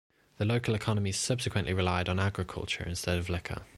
The 0.37 0.45
local 0.45 0.73
economy 0.73 1.11
subsequently 1.11 1.73
relied 1.75 2.09
on 2.09 2.19
agriculture 2.19 2.83
instead 2.83 3.19
of 3.19 3.29
liquor. 3.29 3.63